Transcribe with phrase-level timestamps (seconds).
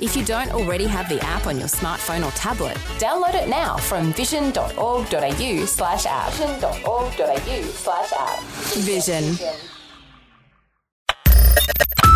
[0.00, 3.76] If you don't already have the app on your smartphone or tablet, download it now
[3.76, 6.32] from vision.org.au slash app.
[6.32, 8.40] Vision.org.au slash app.
[8.82, 9.36] Vision.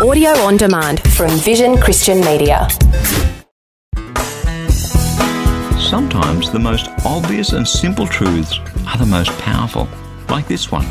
[0.02, 2.68] Audio on demand from Vision Christian Media.
[5.78, 8.58] Sometimes the most obvious and simple truths
[8.88, 9.88] are the most powerful,
[10.28, 10.84] like this one.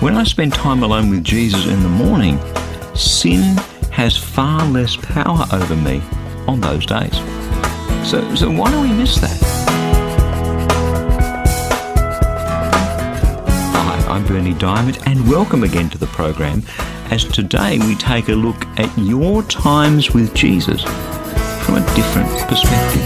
[0.00, 2.38] When I spend time alone with Jesus in the morning,
[2.94, 3.56] sin
[3.98, 6.00] has far less power over me
[6.46, 7.16] on those days.
[8.08, 9.36] So, so why do we miss that?
[13.74, 16.62] Hi, I'm Berni Dymet, and welcome again to the program
[17.10, 20.84] as today we take a look at your times with Jesus
[21.64, 23.02] from a different perspective.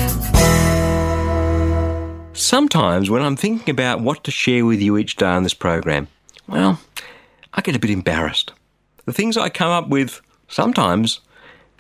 [2.34, 6.08] Sometimes when I'm thinking about what to share with you each day on this program,
[6.46, 6.82] well,
[7.54, 8.52] I get a bit embarrassed.
[9.06, 10.20] The things I come up with
[10.52, 11.20] sometimes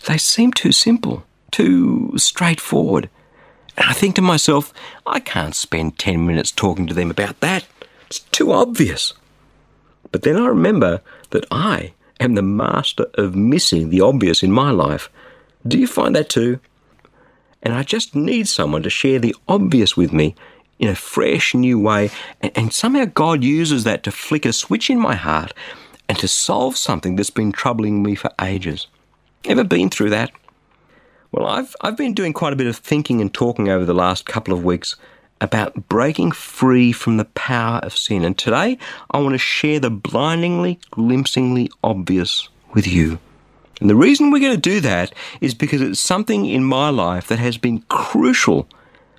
[0.06, 3.08] they seem too simple, too straightforward.
[3.76, 4.72] And I think to myself,
[5.06, 7.64] I can't spend 10 minutes talking to them about that.
[8.06, 9.14] It's too obvious.
[10.10, 11.00] But then I remember
[11.30, 15.08] that I am the master of missing the obvious in my life.
[15.66, 16.58] Do you find that too?
[17.62, 20.34] And I just need someone to share the obvious with me
[20.78, 22.10] in a fresh new way.
[22.40, 25.54] And, somehow God uses that to flick a switch in my heart
[26.08, 28.86] and to solve something that's been troubling me for ages.
[29.44, 30.30] Ever been through that?
[31.32, 34.26] Well, I've, I've been doing quite a bit of thinking and talking over the last
[34.26, 34.96] couple of weeks
[35.40, 38.24] about breaking free from the power of sin.
[38.24, 38.78] And today
[39.10, 43.18] I want to share the blindingly, glimpsingly obvious with you.
[43.80, 47.26] And the reason we're going to do that is because it's something in my life
[47.26, 48.68] that has been crucial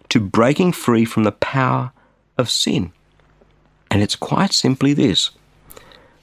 [0.09, 1.91] to breaking free from the power
[2.38, 2.94] of sin.
[3.91, 5.31] And it's quite simply this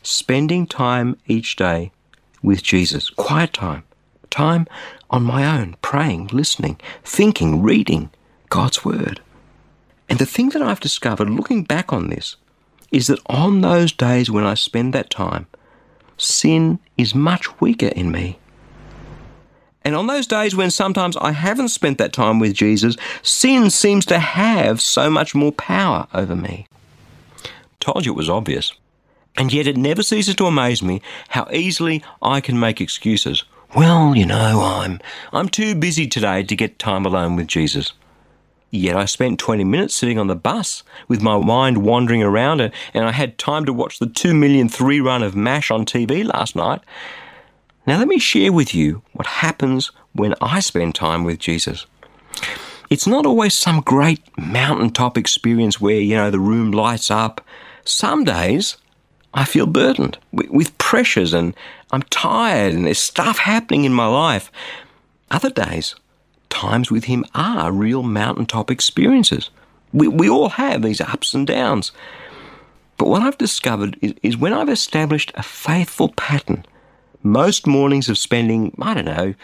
[0.02, 1.92] spending time each day
[2.42, 3.84] with Jesus, quiet time,
[4.30, 4.66] time
[5.10, 8.10] on my own, praying, listening, thinking, reading
[8.48, 9.20] God's Word.
[10.08, 12.36] And the thing that I've discovered looking back on this
[12.90, 15.46] is that on those days when I spend that time,
[16.16, 18.38] sin is much weaker in me.
[19.82, 24.04] And on those days when sometimes I haven't spent that time with Jesus, sin seems
[24.06, 26.66] to have so much more power over me.
[27.78, 28.74] Told you it was obvious.
[29.36, 33.44] And yet it never ceases to amaze me how easily I can make excuses.
[33.74, 35.00] Well, you know, I'm
[35.32, 37.92] I'm too busy today to get time alone with Jesus.
[38.70, 42.72] Yet I spent 20 minutes sitting on the bus with my mind wandering around and,
[42.94, 46.24] and I had time to watch the 2 million three run of MASH on TV
[46.24, 46.80] last night.
[47.86, 51.86] Now let me share with you what happens when I spend time with Jesus.
[52.90, 57.40] It's not always some great mountaintop experience where, you know, the room lights up.
[57.84, 58.76] Some days
[59.32, 61.54] I feel burdened with pressures and
[61.92, 64.50] I'm tired and there's stuff happening in my life.
[65.30, 65.94] Other days,
[66.48, 69.50] times with Him are real mountaintop experiences.
[69.92, 71.92] We, we all have these ups and downs.
[72.98, 76.66] But what I've discovered is, is when I've established a faithful pattern,
[77.22, 79.34] most mornings of spending, I don't know,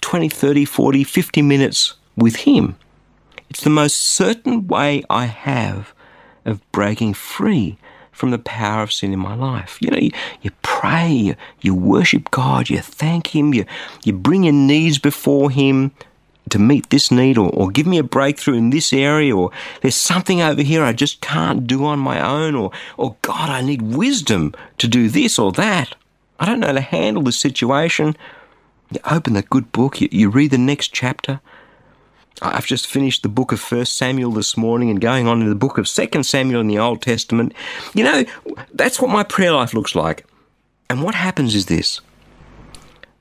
[0.00, 2.76] 20, 30, 40, 50 minutes with Him,
[3.50, 5.92] it's the most certain way I have
[6.44, 7.78] of breaking free
[8.16, 9.76] from the power of sin in my life.
[9.80, 10.10] You know, you,
[10.40, 13.66] you pray, you, you worship God, you thank Him, you,
[14.04, 15.92] you bring your needs before Him
[16.48, 19.50] to meet this need or, or give me a breakthrough in this area or
[19.82, 23.60] there's something over here I just can't do on my own or, or God, I
[23.60, 25.94] need wisdom to do this or that.
[26.40, 28.16] I don't know how to handle this situation.
[28.90, 31.40] You open the good book, you, you read the next chapter,
[32.42, 35.54] I've just finished the book of First Samuel this morning and going on to the
[35.54, 37.54] book of Second Samuel in the Old Testament.
[37.94, 38.24] You know,
[38.74, 40.26] that's what my prayer life looks like.
[40.90, 42.00] And what happens is this.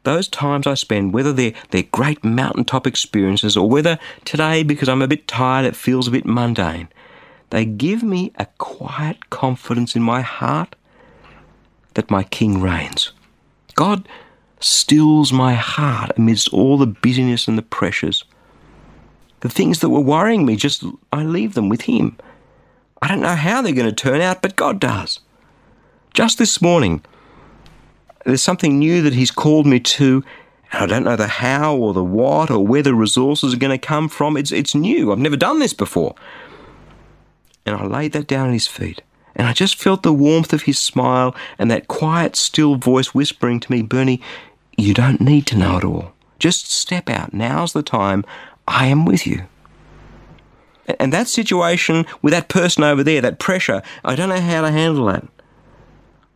[0.04, 5.02] Those times I spend, whether they're, they're great mountaintop experiences or whether today, because I'm
[5.02, 6.90] a bit tired, it feels a bit mundane,
[7.52, 10.76] they give me a quiet confidence in my heart
[11.94, 13.14] that my King reigns.
[13.76, 14.08] God
[14.60, 18.26] stills my heart amidst all the busyness and the pressures
[19.42, 22.18] the things that were worrying me, just I leave them with Him.
[23.02, 25.20] I don't know how they're going to turn out, but God does.
[26.14, 27.04] Just this morning,
[28.26, 30.24] there's something new that He's called me to.
[30.72, 33.78] And I don't know the how or the what or where the resources are going
[33.78, 34.38] to come from.
[34.38, 35.12] It's, it's new.
[35.12, 36.16] I've never done this before.
[37.66, 39.02] And I laid that down at His feet.
[39.36, 43.60] And I just felt the warmth of his smile and that quiet, still voice whispering
[43.60, 44.22] to me, Berni,
[44.78, 46.14] you don't need to know it all.
[46.40, 47.34] Just step out.
[47.34, 48.24] Now's the time.
[48.68, 49.46] I am with you.
[51.00, 54.72] And that situation with that person over there, that pressure, I don't know how to
[54.72, 55.28] handle that.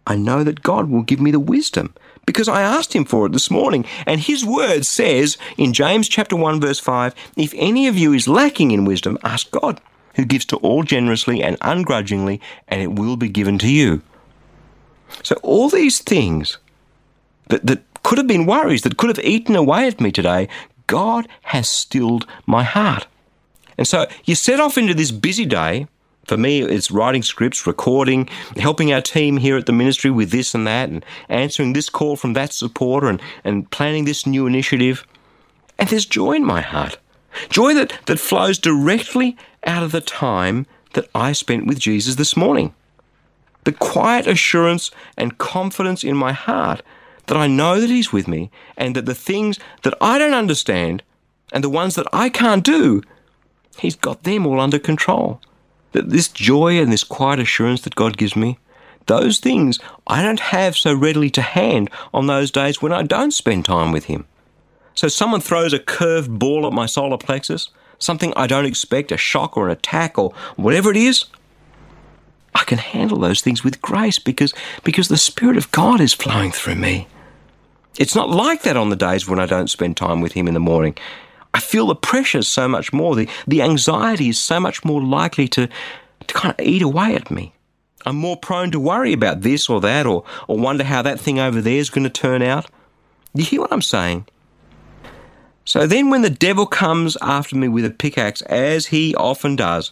[0.08, 1.94] I know that God will give me the wisdom
[2.26, 3.86] because I asked him for it this morning.
[4.08, 8.28] And his word says in James chapter 1 verse 5, if any of you is
[8.28, 9.80] lacking in wisdom, ask God,
[10.16, 14.02] who gives to all generously and ungrudgingly, and it will be given to you.
[15.24, 16.58] So all these things
[17.48, 20.48] that, that could have been worries, that could have eaten away at me today,
[20.90, 23.06] God has stilled my heart.
[23.78, 25.88] And so you set off into this busy day.
[26.26, 28.28] For me, it's writing scripts, recording,
[28.58, 32.16] helping our team here at the ministry with this and that, and answering this call
[32.16, 35.06] from that supporter, and, and planning this new initiative.
[35.78, 36.98] And there's joy in my heart.
[37.50, 42.36] Joy that, that flows directly out of the time that I spent with Jesus this
[42.36, 42.74] morning.
[43.64, 46.82] The quiet assurance and confidence in my heart
[47.30, 51.02] that I know that He's with me and that the things that I don't understand
[51.54, 53.02] and the ones that I can't do
[53.80, 55.40] He's got them all under control.
[55.94, 58.60] That this joy and this quiet assurance that God gives me,
[59.08, 63.32] those things I don't have so readily to hand on those days when I don't
[63.32, 64.26] spend time with Him.
[64.94, 69.18] So someone throws a curved ball at my solar plexus, something I don't expect, a
[69.18, 71.26] shock or an attack or whatever it is,
[72.54, 74.54] I can handle those things with grace because,
[74.84, 77.08] because the Spirit of God is flowing through me.
[78.00, 80.54] It's not like that on the days when I don't spend time with Him in
[80.54, 80.98] the morning.
[81.54, 83.14] I feel the pressure so much more.
[83.14, 85.68] The, the anxiety is so much more likely to,
[86.28, 87.54] to kind of eat away at me.
[88.06, 91.40] I'm more prone to worry about this or that or, or wonder how that thing
[91.40, 92.72] over there is going to turn out.
[93.34, 94.26] You hear what I'm saying?
[95.66, 99.92] So then, when the devil comes after me with a pickaxe, as he often does,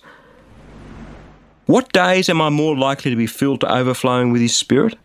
[1.65, 4.97] what days am I more likely to be filled to overflowing with his spirit?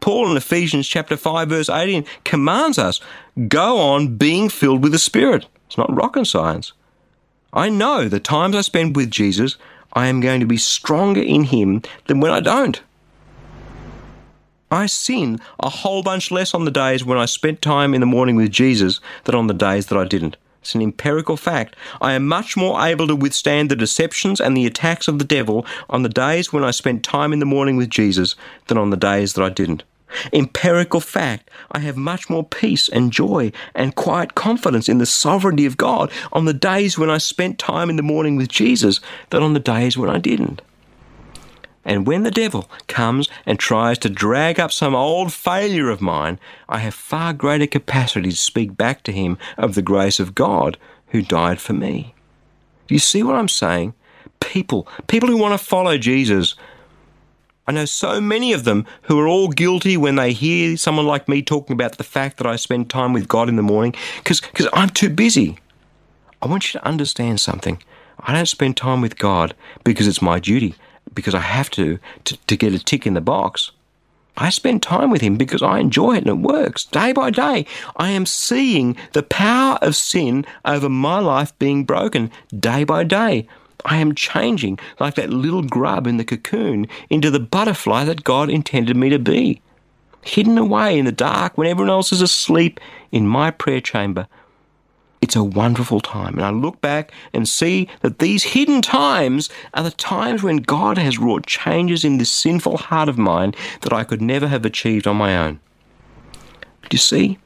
[0.00, 3.00] Paul in Ephesians chapter 5 verse 18 commands us,
[3.48, 5.46] go on being filled with the Spirit.
[5.66, 6.72] It's not rocket science.
[7.52, 9.56] I know the times I spend with Jesus,
[9.92, 12.80] I am going to be stronger in Him than when I don't.
[14.70, 18.06] I sin a whole bunch less on the days when I spent time in the
[18.06, 20.36] morning with Jesus than on the days that I didn't.
[20.60, 21.74] It's an empirical fact.
[22.00, 25.64] I am much more able to withstand the deceptions and the attacks of the devil
[25.88, 28.36] on the days when I spent time in the morning with Jesus
[28.66, 29.84] than on the days that I didn't.
[30.32, 35.66] Empirical fact, I have much more peace and joy and quiet confidence in the sovereignty
[35.66, 39.42] of God on the days when I spent time in the morning with Jesus than
[39.42, 40.62] on the days when I didn't.
[41.84, 46.38] And when the devil comes and tries to drag up some old failure of mine,
[46.68, 50.76] I have far greater capacity to speak back to him of the grace of God
[51.08, 52.14] who died for me.
[52.86, 53.94] Do you see what I'm saying?
[54.40, 56.54] People, people who want to follow Jesus,
[57.66, 61.28] I know so many of them who are all guilty when they hear someone like
[61.28, 64.42] me talking about the fact that I spend time with God in the morning because
[64.72, 65.58] I'm too busy.
[66.42, 67.82] I want you to understand something.
[68.18, 69.54] I don't spend time with God
[69.84, 70.74] because it's my duty,
[71.14, 73.72] because I have to, to, to get a tick in the box.
[74.36, 77.66] I spend time with Him because I enjoy it and it works day by day.
[77.96, 83.46] I am seeing the power of sin over my life being broken day by day.
[83.84, 88.50] I am changing like that little grub in the cocoon into the butterfly that God
[88.50, 89.60] intended me to be.
[90.22, 92.78] Hidden away in the dark when everyone else is asleep
[93.10, 94.26] in my prayer chamber.
[95.20, 96.34] It's a wonderful time.
[96.34, 100.96] And I look back and see that these hidden times are the times when God
[100.96, 105.06] has wrought changes in this sinful heart of mine that I could never have achieved
[105.06, 105.60] on my own.
[106.88, 107.38] Do you see?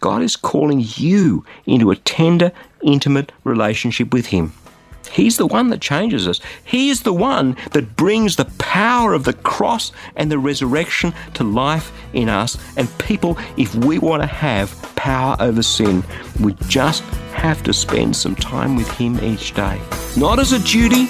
[0.00, 4.54] God is calling you into a tender, intimate relationship with Him.
[5.12, 6.40] He's the one that changes us.
[6.64, 11.44] He is the one that brings the power of the cross and the resurrection to
[11.44, 12.56] life in us.
[12.76, 16.04] And people, if we want to have power over sin,
[16.40, 17.02] we just
[17.34, 19.80] have to spend some time with Him each day.
[20.16, 21.08] Not as a duty,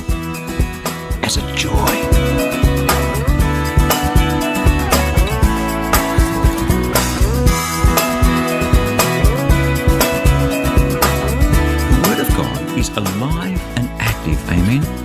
[1.23, 1.71] as a joy.
[11.90, 13.39] The word of God is alive